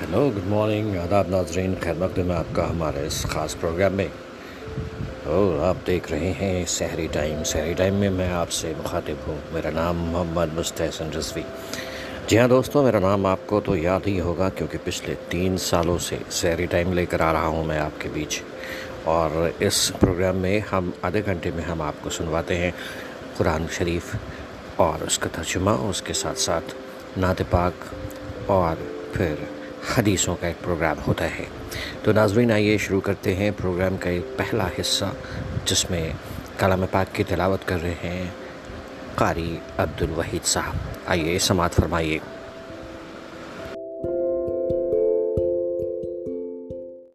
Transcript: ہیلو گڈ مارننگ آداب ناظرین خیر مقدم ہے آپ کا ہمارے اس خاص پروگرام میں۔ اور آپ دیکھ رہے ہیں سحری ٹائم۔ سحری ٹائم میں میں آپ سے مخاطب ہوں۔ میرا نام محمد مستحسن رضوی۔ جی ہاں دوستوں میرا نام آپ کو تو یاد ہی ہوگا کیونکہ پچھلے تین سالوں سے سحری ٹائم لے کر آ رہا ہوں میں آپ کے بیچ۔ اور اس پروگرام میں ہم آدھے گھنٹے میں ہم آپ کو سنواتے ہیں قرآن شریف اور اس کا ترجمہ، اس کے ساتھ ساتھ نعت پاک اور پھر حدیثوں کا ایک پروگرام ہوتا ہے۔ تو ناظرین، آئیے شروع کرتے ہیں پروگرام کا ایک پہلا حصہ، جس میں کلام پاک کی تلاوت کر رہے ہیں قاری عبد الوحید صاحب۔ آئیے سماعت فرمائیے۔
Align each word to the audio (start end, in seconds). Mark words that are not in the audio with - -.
ہیلو 0.00 0.30
گڈ 0.36 0.46
مارننگ 0.46 0.96
آداب 0.96 1.28
ناظرین 1.28 1.74
خیر 1.80 1.94
مقدم 1.98 2.30
ہے 2.30 2.36
آپ 2.36 2.44
کا 2.52 2.70
ہمارے 2.70 3.06
اس 3.06 3.22
خاص 3.22 3.56
پروگرام 3.60 3.92
میں۔ 3.92 4.06
اور 5.24 5.66
آپ 5.66 5.86
دیکھ 5.86 6.10
رہے 6.10 6.32
ہیں 6.32 6.64
سحری 6.66 7.08
ٹائم۔ 7.12 7.44
سحری 7.44 7.72
ٹائم 7.72 7.94
میں 7.94 8.10
میں 8.10 8.32
آپ 8.32 8.50
سے 8.50 8.72
مخاطب 8.84 9.14
ہوں۔ 9.26 9.36
میرا 9.52 9.70
نام 9.70 9.96
محمد 9.96 10.46
مستحسن 10.54 11.10
رضوی۔ 11.18 11.42
جی 12.26 12.38
ہاں 12.38 12.48
دوستوں 12.48 12.82
میرا 12.82 12.98
نام 12.98 13.26
آپ 13.26 13.38
کو 13.46 13.60
تو 13.60 13.76
یاد 13.76 14.00
ہی 14.06 14.20
ہوگا 14.20 14.48
کیونکہ 14.48 14.78
پچھلے 14.84 15.14
تین 15.28 15.56
سالوں 15.56 15.98
سے 15.98 16.16
سحری 16.30 16.66
ٹائم 16.66 16.92
لے 16.92 17.06
کر 17.06 17.20
آ 17.20 17.32
رہا 17.32 17.46
ہوں 17.46 17.64
میں 17.64 17.78
آپ 17.78 18.00
کے 18.00 18.08
بیچ۔ 18.12 18.42
اور 19.04 19.48
اس 19.58 19.92
پروگرام 20.00 20.36
میں 20.36 20.60
ہم 20.72 20.90
آدھے 21.02 21.22
گھنٹے 21.26 21.50
میں 21.54 21.64
ہم 21.64 21.82
آپ 21.82 21.94
کو 22.02 22.10
سنواتے 22.10 22.56
ہیں 22.56 22.70
قرآن 23.36 23.66
شریف 23.70 24.16
اور 24.76 25.02
اس 25.02 25.18
کا 25.18 25.28
ترجمہ، 25.32 25.70
اس 25.70 26.02
کے 26.02 26.12
ساتھ 26.12 26.38
ساتھ 26.38 26.74
نعت 27.18 27.42
پاک 27.50 27.94
اور 28.46 28.82
پھر 29.12 29.34
حدیثوں 29.98 30.36
کا 30.40 30.46
ایک 30.46 30.64
پروگرام 30.64 30.96
ہوتا 31.06 31.24
ہے۔ 31.24 31.44
تو 32.02 32.12
ناظرین، 32.12 32.52
آئیے 32.52 32.78
شروع 32.78 33.00
کرتے 33.00 33.34
ہیں 33.34 33.50
پروگرام 33.56 33.96
کا 33.96 34.10
ایک 34.10 34.38
پہلا 34.38 34.66
حصہ، 34.80 35.04
جس 35.64 35.90
میں 35.90 36.12
کلام 36.58 36.84
پاک 36.90 37.14
کی 37.14 37.24
تلاوت 37.24 37.60
کر 37.64 37.82
رہے 37.82 37.94
ہیں 38.04 38.24
قاری 39.14 39.56
عبد 39.78 40.02
الوحید 40.02 40.44
صاحب۔ 40.44 40.72
آئیے 41.06 41.38
سماعت 41.38 41.72
فرمائیے۔ 41.72 42.18